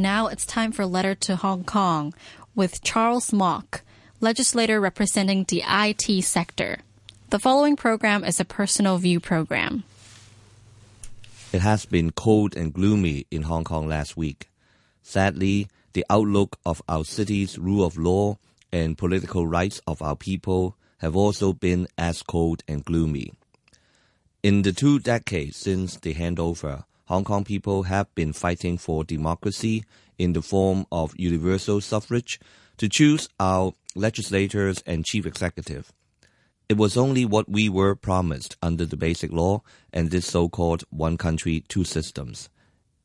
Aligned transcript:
And 0.00 0.04
now 0.04 0.28
it's 0.28 0.46
time 0.46 0.72
for 0.72 0.86
Letter 0.86 1.14
to 1.28 1.36
Hong 1.36 1.62
Kong 1.62 2.14
with 2.54 2.80
Charles 2.80 3.34
Mok, 3.34 3.82
legislator 4.18 4.80
representing 4.80 5.44
the 5.44 5.62
IT 5.68 6.24
sector. 6.24 6.78
The 7.28 7.38
following 7.38 7.76
program 7.76 8.24
is 8.24 8.40
a 8.40 8.46
personal 8.46 8.96
view 8.96 9.20
program. 9.20 9.84
It 11.52 11.60
has 11.60 11.84
been 11.84 12.12
cold 12.12 12.56
and 12.56 12.72
gloomy 12.72 13.26
in 13.30 13.42
Hong 13.42 13.62
Kong 13.62 13.88
last 13.88 14.16
week. 14.16 14.48
Sadly, 15.02 15.68
the 15.92 16.06
outlook 16.08 16.58
of 16.64 16.80
our 16.88 17.04
city's 17.04 17.58
rule 17.58 17.84
of 17.84 17.98
law 17.98 18.38
and 18.72 18.96
political 18.96 19.46
rights 19.46 19.82
of 19.86 20.00
our 20.00 20.16
people 20.16 20.76
have 21.00 21.14
also 21.14 21.52
been 21.52 21.86
as 21.98 22.22
cold 22.22 22.62
and 22.66 22.82
gloomy. 22.86 23.34
In 24.42 24.62
the 24.62 24.72
two 24.72 24.98
decades 24.98 25.58
since 25.58 25.96
the 25.96 26.14
handover, 26.14 26.84
Hong 27.10 27.24
Kong 27.24 27.42
people 27.42 27.82
have 27.82 28.14
been 28.14 28.32
fighting 28.32 28.78
for 28.78 29.02
democracy 29.02 29.82
in 30.16 30.32
the 30.32 30.40
form 30.40 30.86
of 30.92 31.12
universal 31.18 31.80
suffrage 31.80 32.38
to 32.76 32.88
choose 32.88 33.28
our 33.40 33.72
legislators 33.96 34.80
and 34.86 35.04
chief 35.04 35.26
executive. 35.26 35.92
It 36.68 36.76
was 36.76 36.96
only 36.96 37.24
what 37.24 37.48
we 37.50 37.68
were 37.68 37.96
promised 37.96 38.56
under 38.62 38.86
the 38.86 38.96
Basic 38.96 39.32
Law 39.32 39.64
and 39.92 40.12
this 40.12 40.24
so-called 40.24 40.84
one 40.90 41.16
country, 41.16 41.64
two 41.66 41.82
systems. 41.82 42.48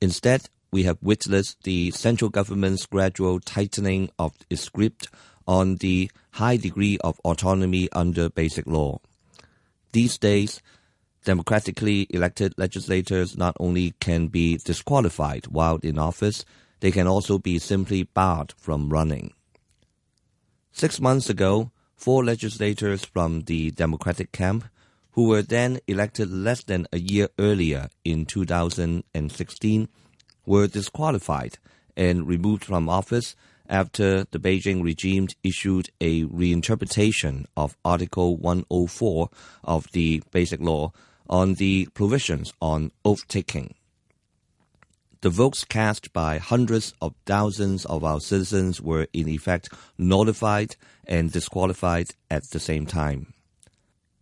Instead, 0.00 0.48
we 0.70 0.84
have 0.84 0.98
witnessed 1.02 1.64
the 1.64 1.90
central 1.90 2.30
government's 2.30 2.86
gradual 2.86 3.40
tightening 3.40 4.10
of 4.16 4.32
its 4.48 4.68
grip 4.68 5.02
on 5.44 5.74
the 5.78 6.08
high 6.34 6.56
degree 6.56 6.98
of 7.02 7.18
autonomy 7.24 7.88
under 7.90 8.28
Basic 8.28 8.68
Law. 8.68 9.00
These 9.90 10.18
days, 10.18 10.62
democratically 11.28 12.06
elected 12.08 12.54
legislators 12.56 13.36
not 13.36 13.54
only 13.60 13.92
can 14.00 14.28
be 14.28 14.56
disqualified 14.56 15.46
while 15.48 15.78
in 15.82 15.98
office, 15.98 16.42
they 16.80 16.90
can 16.90 17.06
also 17.06 17.38
be 17.38 17.58
simply 17.58 18.02
barred 18.02 18.54
from 18.56 18.88
running. 18.88 19.34
Six 20.72 20.98
months 21.02 21.28
ago, 21.28 21.70
four 21.94 22.24
legislators 22.24 23.04
from 23.04 23.42
the 23.42 23.70
Democratic 23.72 24.32
camp, 24.32 24.64
who 25.10 25.28
were 25.28 25.42
then 25.42 25.80
elected 25.86 26.30
less 26.30 26.62
than 26.64 26.86
a 26.94 26.98
year 26.98 27.28
earlier 27.38 27.90
in 28.06 28.24
2016, 28.24 29.88
were 30.46 30.66
disqualified 30.66 31.58
and 31.94 32.26
removed 32.26 32.64
from 32.64 32.88
office 32.88 33.36
after 33.68 34.24
the 34.30 34.38
Beijing 34.38 34.82
regime 34.82 35.28
issued 35.44 35.90
a 36.00 36.24
reinterpretation 36.24 37.44
of 37.54 37.76
Article 37.84 38.38
104 38.38 39.28
of 39.64 39.92
the 39.92 40.22
Basic 40.32 40.60
Law 40.62 40.90
on 41.28 41.54
the 41.54 41.86
provisions 41.94 42.52
on 42.60 42.90
oath 43.04 43.26
taking. 43.28 43.74
The 45.20 45.30
votes 45.30 45.64
cast 45.64 46.12
by 46.12 46.38
hundreds 46.38 46.94
of 47.02 47.14
thousands 47.26 47.84
of 47.86 48.04
our 48.04 48.20
citizens 48.20 48.80
were 48.80 49.08
in 49.12 49.28
effect 49.28 49.68
nullified 49.98 50.76
and 51.06 51.32
disqualified 51.32 52.10
at 52.30 52.50
the 52.50 52.60
same 52.60 52.86
time. 52.86 53.34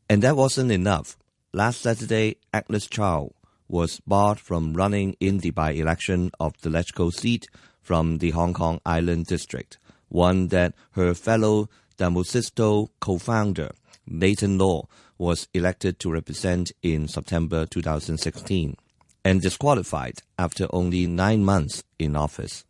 And 0.08 0.22
that 0.22 0.36
wasn't 0.36 0.72
enough. 0.72 1.18
Last 1.52 1.82
Saturday, 1.82 2.36
Agnes 2.52 2.86
Chow 2.86 3.32
was 3.68 4.00
barred 4.06 4.40
from 4.40 4.72
running 4.72 5.16
in 5.20 5.38
the 5.38 5.50
by-election 5.50 6.30
of 6.40 6.58
the 6.62 6.70
LegCo 6.70 7.12
seat 7.12 7.48
from 7.80 8.18
the 8.18 8.30
Hong 8.30 8.54
Kong 8.54 8.80
Island 8.86 9.27
District, 9.27 9.78
one 10.08 10.48
that 10.48 10.74
her 10.92 11.12
fellow 11.14 11.68
Demosisto 11.98 12.88
co-founder, 13.00 13.70
Nathan 14.06 14.58
Law, 14.58 14.86
was 15.18 15.48
elected 15.54 15.98
to 16.00 16.12
represent 16.12 16.72
in 16.82 17.08
September 17.08 17.66
2016 17.66 18.76
and 19.24 19.40
disqualified 19.40 20.20
after 20.38 20.66
only 20.70 21.06
nine 21.06 21.44
months 21.44 21.82
in 21.98 22.14
office. 22.14 22.64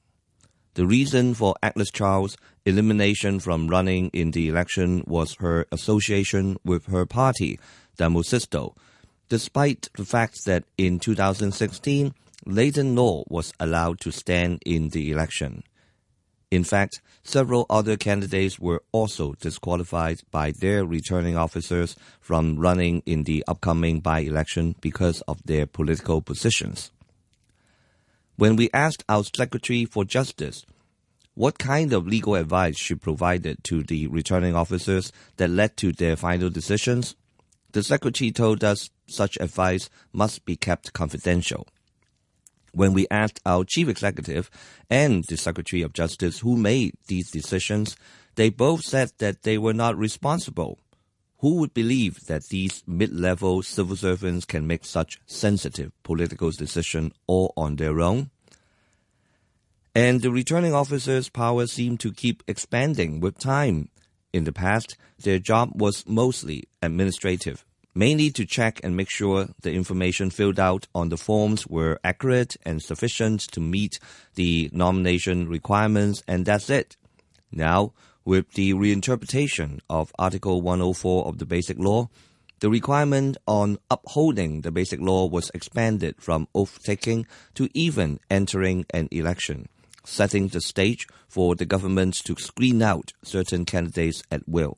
The 0.75 0.87
reason 0.87 1.35
for 1.35 1.55
Agnes 1.63 1.91
Chow's 1.91 2.37
elimination 2.65 3.41
from 3.41 3.69
running 3.69 4.09
in 4.13 4.31
the 4.33 4.49
election 4.49 5.05
was 5.07 5.37
her 5.41 5.67
association 5.73 6.59
with 6.65 6.87
her 6.87 7.07
party, 7.07 7.59
Demosisto, 7.99 8.75
despite 9.29 9.89
the 9.97 10.05
fact 10.05 10.45
that 10.45 10.65
in 10.77 10.99
2016, 10.99 12.15
Nathan 12.45 12.95
Law 12.95 13.25
was 13.29 13.53
allowed 13.59 14.01
to 14.01 14.11
stand 14.11 14.63
in 14.65 14.91
the 14.91 15.11
election. 15.11 15.63
In 16.51 16.63
fact, 16.63 17.01
several 17.25 17.67
other 17.69 17.97
candidates 17.97 18.59
were 18.59 18.83
also 18.93 19.35
disqualified 19.41 20.21
by 20.31 20.53
their 20.53 20.85
returning 20.85 21.37
officers 21.37 21.97
from 22.21 22.59
running 22.59 23.03
in 23.05 23.25
the 23.25 23.43
upcoming 23.49 24.01
by-election 24.01 24.77
because 24.81 25.23
of 25.23 25.43
their 25.45 25.67
political 25.67 26.23
positions. 26.23 26.93
When 28.37 28.55
we 28.55 28.71
asked 28.73 29.05
our 29.09 29.25
Secretary 29.25 29.87
for 29.87 30.05
Justice 30.05 30.65
what 31.35 31.59
kind 31.59 31.93
of 31.93 32.07
legal 32.07 32.35
advice 32.35 32.79
she 32.79 32.95
provided 32.95 33.63
to 33.65 33.83
the 33.83 34.07
returning 34.07 34.55
officers 34.55 35.13
that 35.37 35.51
led 35.51 35.77
to 35.79 35.93
their 35.93 36.17
final 36.17 36.49
decisions, 36.49 37.17
the 37.73 37.83
Secretary 37.83 38.31
told 38.31 38.63
us 38.63 38.89
such 39.07 39.37
advice 39.39 39.91
must 40.13 40.45
be 40.45 40.57
kept 40.57 40.93
confidential. 40.93 41.67
When 42.77 42.93
we 42.93 43.07
asked 43.11 43.41
our 43.47 43.65
chief 43.65 43.89
executive 43.89 44.51
and 44.91 45.25
the 45.25 45.39
Secretary 45.39 45.81
of 45.81 45.95
Justice 45.95 46.41
who 46.41 46.59
made 46.59 46.93
these 47.07 47.31
decisions, 47.31 47.97
they 48.35 48.51
both 48.51 48.83
said 48.85 49.13
that 49.17 49.45
they 49.45 49.57
were 49.57 49.73
not 49.73 49.97
responsible. 49.97 50.79
Who 51.39 51.55
would 51.55 51.73
believe 51.73 52.27
that 52.27 52.49
these 52.49 52.83
mid-level 52.87 53.63
civil 53.63 53.97
servants 53.97 54.45
can 54.45 54.67
make 54.67 54.85
such 54.85 55.19
sensitive 55.25 55.91
political 56.03 56.51
decisions 56.51 57.15
all 57.27 57.55
on 57.57 57.77
their 57.77 57.99
own? 57.99 58.29
And 59.95 60.21
the 60.21 60.31
returning 60.31 60.75
officers' 60.75 61.31
power 61.31 61.67
seemed 61.67 62.01
to 62.01 62.13
keep 62.13 62.43
expanding 62.47 63.21
with 63.21 63.39
time. 63.39 63.89
In 64.35 64.45
the 64.45 64.53
past, 64.53 64.99
their 65.19 65.39
job 65.39 65.81
was 65.81 66.07
mostly 66.07 66.65
administrative 66.83 67.65
mainly 67.97 68.31
to 68.31 68.45
check 68.45 68.79
and 68.85 68.95
make 68.95 69.09
sure 69.09 69.49
the 69.63 69.73
information 69.73 70.29
filled 70.29 70.61
out 70.61 70.87
on 70.95 71.09
the 71.09 71.17
forms 71.17 71.67
were 71.67 71.99
accurate 72.05 72.55
and 72.63 72.83
sufficient 72.83 73.41
to 73.41 73.59
meet 73.59 73.99
the 74.35 74.69
nomination 74.73 75.49
requirements, 75.49 76.23
and 76.29 76.45
that's 76.45 76.69
it. 76.69 76.95
Now, 77.51 77.95
with 78.23 78.53
the 78.53 78.75
reinterpretation 78.75 79.81
of 79.89 80.13
Article 80.19 80.61
104 80.61 81.27
of 81.27 81.39
the 81.39 81.47
Basic 81.47 81.79
Law, 81.79 82.11
the 82.61 82.69
requirement 82.69 83.39
on 83.47 83.79
upholding 83.91 84.61
the 84.61 84.71
Basic 84.71 85.01
Law 85.01 85.27
was 85.27 85.51
expanded 85.55 86.17
from 86.19 86.49
oath 86.55 86.79
taking 86.83 87.27
to 87.55 87.71
even 87.73 88.21
entering 88.31 88.85
an 88.91 89.09
election, 89.11 89.69
setting 90.05 90.49
the 90.49 90.61
stage 90.61 91.07
for 91.29 91.55
the 91.55 91.67
government 91.67 92.15
to 92.25 92.37
screen 92.37 92.83
out 92.83 93.13
certain 93.23 93.65
candidates 93.65 94.23
at 94.31 94.47
will. 94.47 94.77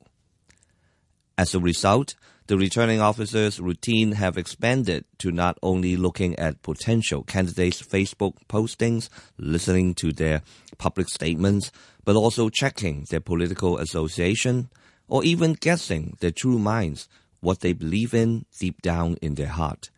As 1.37 1.55
a 1.55 1.59
result, 1.59 2.15
the 2.49 2.57
returning 2.57 2.99
officers' 2.99 3.59
routine 3.59 4.13
have 4.13 4.35
expanded 4.35 5.05
to 5.19 5.31
not 5.31 5.55
only 5.61 5.95
looking 5.95 6.37
at 6.39 6.63
potential 6.63 7.21
candidates' 7.21 7.79
Facebook 7.79 8.33
postings, 8.49 9.07
listening 9.37 9.93
to 9.93 10.11
their 10.11 10.41
public 10.79 11.07
statements, 11.09 11.71
but 12.05 12.15
also 12.15 12.49
checking 12.49 13.05
their 13.11 13.19
political 13.19 13.77
association, 13.77 14.67
or 15.07 15.23
even 15.23 15.53
guessing 15.53 16.17
their 16.21 16.31
true 16.31 16.57
minds, 16.57 17.07
what 17.39 17.59
they 17.59 17.71
believe 17.71 18.15
in 18.15 18.47
deep 18.59 18.81
down 18.81 19.15
in 19.21 19.35
their 19.35 19.53
heart. 19.53 19.91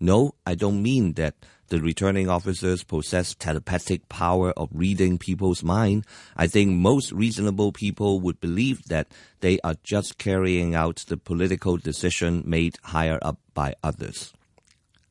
No, 0.00 0.34
I 0.44 0.56
don't 0.56 0.82
mean 0.82 1.12
that 1.12 1.36
the 1.72 1.80
returning 1.80 2.28
officers 2.28 2.84
possess 2.84 3.34
telepathic 3.34 4.06
power 4.10 4.50
of 4.58 4.68
reading 4.74 5.16
people's 5.16 5.62
mind, 5.62 6.04
I 6.36 6.46
think 6.46 6.72
most 6.72 7.10
reasonable 7.12 7.72
people 7.72 8.20
would 8.20 8.42
believe 8.42 8.84
that 8.88 9.08
they 9.40 9.58
are 9.64 9.76
just 9.82 10.18
carrying 10.18 10.74
out 10.74 10.96
the 11.08 11.16
political 11.16 11.78
decision 11.78 12.42
made 12.44 12.76
higher 12.82 13.18
up 13.22 13.38
by 13.54 13.74
others. 13.82 14.34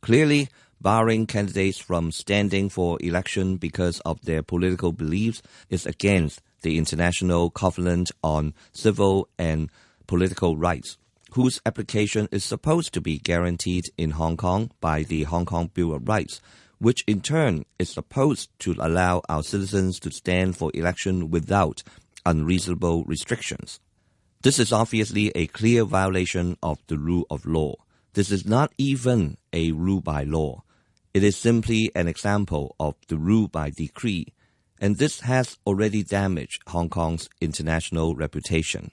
Clearly, 0.02 0.50
barring 0.80 1.26
candidates 1.26 1.80
from 1.80 2.12
standing 2.12 2.70
for 2.70 3.00
election 3.02 3.58
because 3.58 4.00
of 4.02 4.22
their 4.22 4.44
political 4.44 4.92
beliefs 4.92 5.42
is 5.72 5.88
against 5.88 6.44
the 6.62 6.78
International 6.78 7.50
Covenant 7.50 8.12
on 8.24 8.54
Civil 8.72 9.28
and 9.40 9.72
Political 10.06 10.58
Rights, 10.58 11.00
whose 11.34 11.62
application 11.66 12.28
is 12.32 12.44
supposed 12.44 12.94
to 12.94 13.02
be 13.02 13.18
guaranteed 13.18 13.90
in 13.98 14.12
Hong 14.12 14.38
Kong 14.38 14.72
by 14.82 15.04
the 15.04 15.24
Hong 15.24 15.46
Kong 15.46 15.72
Bill 15.74 15.94
of 15.94 16.08
Rights, 16.08 16.42
which 16.80 17.04
in 17.08 17.22
turn 17.22 17.66
is 17.80 17.90
supposed 17.90 18.50
to 18.60 18.76
allow 18.80 19.22
our 19.30 19.44
citizens 19.44 20.00
to 20.00 20.12
stand 20.12 20.58
for 20.58 20.72
election 20.74 21.30
without 21.30 21.84
unreasonable 22.26 23.04
restrictions. 23.06 23.80
This 24.42 24.60
is 24.60 24.74
obviously 24.74 25.30
a 25.30 25.48
clear 25.48 25.86
violation 25.86 26.58
of 26.64 26.80
the 26.88 26.98
rule 26.98 27.26
of 27.30 27.46
law. 27.46 27.76
This 28.14 28.32
is 28.32 28.46
not 28.46 28.74
even 28.78 29.38
a 29.54 29.72
rule 29.72 30.02
by 30.02 30.24
law. 30.24 30.64
It 31.14 31.24
is 31.24 31.38
simply 31.38 31.92
an 31.96 32.08
example 32.08 32.76
of 32.80 32.96
the 33.08 33.18
rule 33.18 33.48
by 33.48 33.70
decree, 33.70 34.34
and 34.80 34.98
this 34.98 35.22
has 35.22 35.58
already 35.68 36.04
damaged 36.04 36.64
Hong 36.68 36.90
Kong's 36.90 37.30
international 37.40 38.16
reputation. 38.16 38.92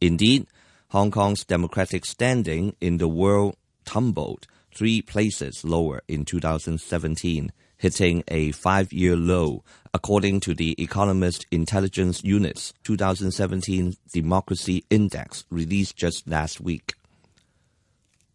Indeed, 0.00 0.46
Hong 0.90 1.12
Kong's 1.12 1.44
democratic 1.44 2.04
standing 2.04 2.74
in 2.80 2.98
the 2.98 3.06
world 3.06 3.54
tumbled 3.84 4.48
three 4.74 5.00
places 5.00 5.64
lower 5.64 6.02
in 6.08 6.24
2017, 6.24 7.52
hitting 7.76 8.24
a 8.26 8.50
five-year 8.50 9.14
low, 9.14 9.62
according 9.94 10.40
to 10.40 10.52
the 10.52 10.74
Economist 10.82 11.46
Intelligence 11.52 12.24
Unit's 12.24 12.74
2017 12.82 13.94
Democracy 14.12 14.84
Index 14.90 15.44
released 15.48 15.94
just 15.94 16.26
last 16.26 16.60
week. 16.60 16.94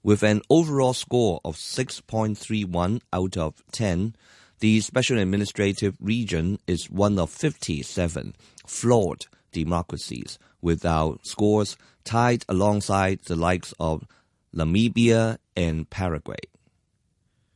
With 0.01 0.23
an 0.23 0.41
overall 0.49 0.93
score 0.93 1.41
of 1.43 1.57
6.31 1.57 3.01
out 3.11 3.35
of 3.35 3.61
10, 3.73 4.15
the 4.59 4.79
Special 4.79 5.19
Administrative 5.19 5.97
Region 5.99 6.59
is 6.67 6.89
one 6.89 7.19
of 7.19 7.29
57 7.31 8.33
flawed 8.65 9.25
democracies, 9.55 10.37
with 10.61 10.85
our 10.85 11.17
scores 11.23 11.77
tied 12.03 12.43
alongside 12.49 13.19
the 13.23 13.35
likes 13.35 13.73
of 13.79 14.05
Namibia 14.53 15.37
and 15.55 15.89
Paraguay. 15.89 16.43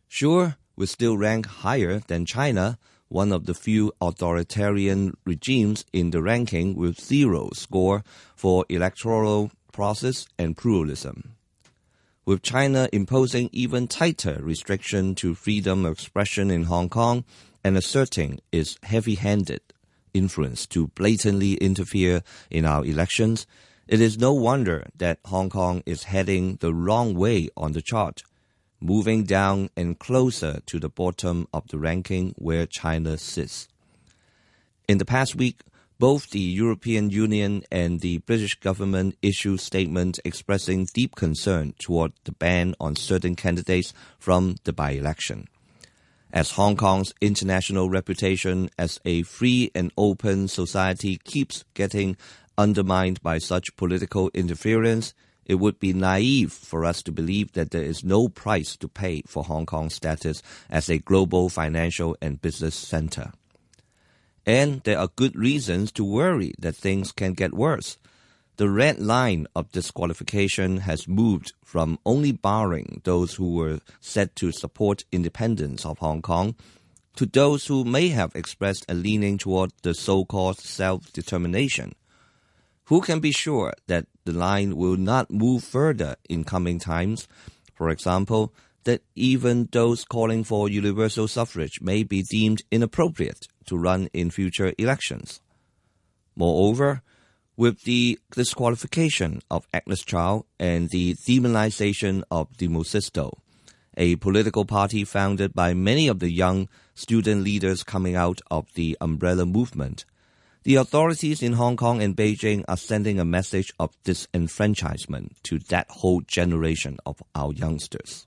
Sure, 0.08 0.56
we 0.76 0.86
still 0.86 1.18
rank 1.18 1.46
higher 1.46 2.00
than 2.08 2.26
China, 2.26 2.78
one 3.10 3.32
of 3.32 3.46
the 3.46 3.54
few 3.54 3.92
authoritarian 4.00 5.18
regimes 5.26 5.84
in 5.92 6.12
the 6.12 6.22
ranking 6.22 6.76
with 6.76 7.00
zero 7.00 7.50
score 7.54 8.04
for 8.36 8.66
electoral 8.70 9.52
process 9.72 10.26
and 10.38 10.56
pluralism. 10.56 11.36
With 12.26 12.44
China 12.44 12.88
imposing 12.94 13.50
even 13.52 13.88
tighter 13.88 14.38
restriction 14.42 15.16
to 15.16 15.36
freedom 15.36 15.86
of 15.86 15.94
expression 15.94 16.52
in 16.52 16.64
Hong 16.66 16.90
Kong 16.90 17.26
and 17.64 17.76
asserting 17.76 18.40
its 18.52 18.78
heavy-handed 18.84 19.62
influence 20.14 20.66
to 20.68 20.88
blatantly 20.88 21.54
interfere 21.56 22.24
in 22.50 22.66
our 22.66 22.86
elections, 22.86 23.46
it 23.88 24.02
is 24.02 24.18
no 24.18 24.34
wonder 24.34 24.88
that 24.96 25.20
Hong 25.26 25.50
Kong 25.50 25.82
is 25.86 26.04
heading 26.04 26.58
the 26.58 26.74
wrong 26.74 27.16
way 27.16 27.50
on 27.58 27.72
the 27.72 27.82
chart, 27.82 28.22
moving 28.80 29.24
down 29.24 29.70
and 29.76 29.98
closer 29.98 30.62
to 30.68 30.80
the 30.80 30.90
bottom 30.90 31.48
of 31.54 31.68
the 31.70 31.80
ranking 31.80 32.34
where 32.38 32.66
China 32.66 33.18
sits. 33.18 33.68
In 34.88 34.98
the 34.98 35.06
past 35.06 35.36
week, 35.36 35.62
both 36.00 36.30
the 36.30 36.40
European 36.40 37.10
Union 37.10 37.64
and 37.70 38.00
the 38.00 38.20
British 38.20 38.56
government 38.56 39.18
issued 39.22 39.60
statements 39.60 40.20
expressing 40.24 40.86
deep 40.94 41.16
concern 41.16 41.74
toward 41.78 42.14
the 42.24 42.32
ban 42.32 42.74
on 42.80 42.96
certain 42.96 43.36
candidates 43.36 43.94
from 44.18 44.56
the 44.64 44.72
by-election. 44.72 45.48
As 46.32 46.52
Hong 46.52 46.76
Kong's 46.76 47.12
international 47.22 47.90
reputation 47.90 48.70
as 48.78 49.00
a 49.04 49.24
free 49.24 49.72
and 49.74 49.92
open 49.98 50.48
society 50.48 51.18
keeps 51.24 51.66
getting 51.74 52.18
undermined 52.56 53.22
by 53.24 53.40
such 53.40 53.76
political 53.76 54.30
interference, 54.36 55.16
it 55.46 55.56
would 55.56 55.80
be 55.80 55.92
naive 55.92 56.54
for 56.54 56.86
us 56.86 57.02
to 57.02 57.12
believe 57.12 57.54
that 57.54 57.72
there 57.72 57.82
is 57.82 58.04
no 58.04 58.30
price 58.30 58.78
to 58.78 58.88
pay 58.88 59.24
for 59.26 59.44
Hong 59.44 59.66
Kong's 59.66 59.96
status 59.96 60.44
as 60.70 60.88
a 60.88 61.00
global 61.00 61.50
financial 61.50 62.16
and 62.22 62.40
business 62.40 62.76
center. 62.76 63.32
And 64.46 64.82
there 64.84 65.00
are 65.00 65.10
good 65.16 65.36
reasons 65.36 65.92
to 65.94 66.04
worry 66.04 66.54
that 66.60 66.76
things 66.76 67.12
can 67.12 67.34
get 67.34 67.56
worse. 67.56 67.98
The 68.60 68.70
red 68.70 69.00
line 69.00 69.48
of 69.56 69.72
disqualification 69.72 70.80
has 70.80 71.08
moved 71.08 71.54
from 71.64 71.98
only 72.06 72.34
barring 72.34 73.00
those 73.06 73.36
who 73.36 73.54
were 73.54 73.80
said 74.02 74.36
to 74.36 74.52
support 74.52 75.06
independence 75.14 75.86
of 75.86 76.00
Hong 76.00 76.22
Kong 76.22 76.56
to 77.16 77.26
those 77.26 77.68
who 77.68 77.86
may 77.86 78.10
have 78.10 78.36
expressed 78.36 78.86
a 78.90 78.94
leaning 78.94 79.38
toward 79.38 79.72
the 79.82 79.94
so-called 79.94 80.60
self-determination 80.60 81.94
who 82.88 83.00
can 83.00 83.22
be 83.22 83.32
sure 83.32 83.72
that 83.88 84.08
the 84.26 84.34
line 84.34 84.76
will 84.76 84.98
not 84.98 85.32
move 85.32 85.64
further 85.64 86.18
in 86.28 86.44
coming 86.44 86.80
times? 86.80 87.30
For 87.76 87.90
example, 87.90 88.54
that 88.84 89.04
even 89.16 89.70
those 89.72 90.04
calling 90.04 90.44
for 90.44 90.68
universal 90.68 91.30
suffrage 91.30 91.80
may 91.80 92.04
be 92.04 92.24
deemed 92.24 92.64
inappropriate 92.72 93.48
to 93.68 93.78
run 93.78 94.10
in 94.12 94.30
future 94.30 94.74
elections. 94.78 95.40
Moreover, 96.36 97.04
with 97.60 97.84
the 97.84 98.18
disqualification 98.32 99.42
of 99.52 99.68
Agnes 99.74 100.06
Chow 100.06 100.46
and 100.58 100.90
the 100.92 101.14
demonization 101.16 102.24
of 102.32 102.48
Demosisto, 102.56 103.34
a 103.98 104.16
political 104.16 104.64
party 104.64 105.04
founded 105.04 105.54
by 105.54 105.74
many 105.74 106.08
of 106.08 106.20
the 106.20 106.32
young 106.32 106.70
student 106.96 107.44
leaders 107.44 107.84
coming 107.84 108.16
out 108.16 108.40
of 108.50 108.74
the 108.76 108.98
umbrella 109.02 109.46
movement, 109.46 110.06
the 110.64 110.76
authorities 110.76 111.44
in 111.44 111.52
Hong 111.52 111.76
Kong 111.76 112.02
and 112.02 112.16
Beijing 112.16 112.64
are 112.70 112.78
sending 112.78 113.20
a 113.20 113.26
message 113.26 113.74
of 113.78 113.92
disenfranchisement 114.06 115.32
to 115.44 115.60
that 115.68 115.88
whole 115.90 116.22
generation 116.22 116.98
of 117.06 117.22
our 117.36 117.52
youngsters. 117.52 118.26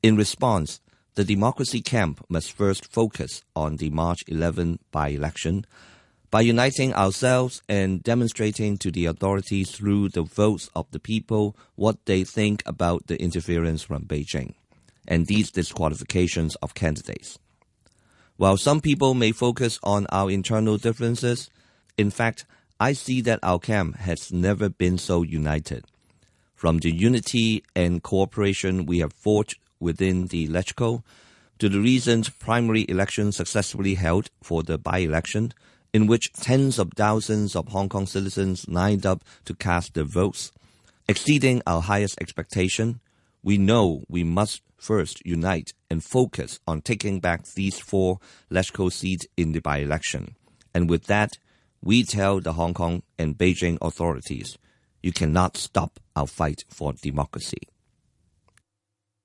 In 0.00 0.16
response, 0.16 0.80
the 1.16 1.24
democracy 1.24 1.80
camp 1.80 2.24
must 2.28 2.52
first 2.52 2.92
focus 2.92 3.42
on 3.56 3.78
the 3.78 3.90
March 3.90 4.20
11 4.28 4.78
by-election 4.92 5.66
by 6.30 6.42
uniting 6.42 6.92
ourselves 6.94 7.62
and 7.68 8.02
demonstrating 8.02 8.76
to 8.78 8.90
the 8.90 9.06
authorities 9.06 9.70
through 9.70 10.10
the 10.10 10.22
votes 10.22 10.68
of 10.74 10.90
the 10.90 10.98
people 10.98 11.56
what 11.74 12.04
they 12.04 12.24
think 12.24 12.62
about 12.66 13.06
the 13.06 13.20
interference 13.20 13.82
from 13.82 14.04
Beijing 14.04 14.54
and 15.06 15.26
these 15.26 15.50
disqualifications 15.50 16.54
of 16.56 16.74
candidates. 16.74 17.38
While 18.36 18.58
some 18.58 18.80
people 18.80 19.14
may 19.14 19.32
focus 19.32 19.78
on 19.82 20.06
our 20.12 20.30
internal 20.30 20.76
differences, 20.76 21.50
in 21.96 22.10
fact, 22.10 22.44
I 22.78 22.92
see 22.92 23.20
that 23.22 23.40
our 23.42 23.58
camp 23.58 23.96
has 23.96 24.30
never 24.30 24.68
been 24.68 24.98
so 24.98 25.22
united. 25.22 25.84
From 26.54 26.78
the 26.78 26.92
unity 26.92 27.64
and 27.74 28.02
cooperation 28.02 28.86
we 28.86 28.98
have 28.98 29.12
forged 29.12 29.58
within 29.80 30.26
the 30.26 30.46
LegCo, 30.48 31.02
to 31.58 31.68
the 31.68 31.80
recent 31.80 32.38
primary 32.38 32.84
election 32.88 33.32
successfully 33.32 33.94
held 33.94 34.30
for 34.42 34.62
the 34.62 34.78
by-election, 34.78 35.52
in 35.92 36.06
which 36.06 36.32
tens 36.32 36.78
of 36.78 36.92
thousands 36.96 37.56
of 37.56 37.68
Hong 37.68 37.88
Kong 37.88 38.06
citizens 38.06 38.68
lined 38.68 39.06
up 39.06 39.24
to 39.44 39.54
cast 39.54 39.94
their 39.94 40.04
votes, 40.04 40.52
exceeding 41.08 41.62
our 41.66 41.80
highest 41.80 42.20
expectation, 42.20 43.00
we 43.42 43.56
know 43.56 44.04
we 44.08 44.24
must 44.24 44.62
first 44.76 45.24
unite 45.24 45.72
and 45.90 46.04
focus 46.04 46.60
on 46.66 46.82
taking 46.82 47.20
back 47.20 47.44
these 47.54 47.78
four 47.78 48.18
LegCo 48.50 48.92
seats 48.92 49.26
in 49.36 49.52
the 49.52 49.60
by-election. 49.60 50.34
And 50.74 50.88
with 50.88 51.04
that, 51.06 51.38
we 51.82 52.04
tell 52.04 52.40
the 52.40 52.52
Hong 52.52 52.74
Kong 52.74 53.02
and 53.18 53.38
Beijing 53.38 53.78
authorities, 53.80 54.58
you 55.02 55.12
cannot 55.12 55.56
stop 55.56 56.00
our 56.14 56.26
fight 56.26 56.64
for 56.68 56.92
democracy. 56.92 57.62